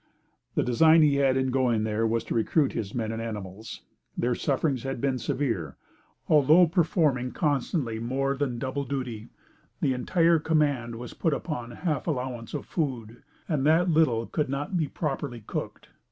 [0.55, 3.83] The design he had in going there was to recruit his men and animals.
[4.17, 5.77] Their sufferings had been severe.
[6.27, 9.29] Although performing constantly more than double duty,
[9.79, 14.75] the entire command was put upon half allowance of food, and that little could not
[14.75, 15.89] be properly cooked.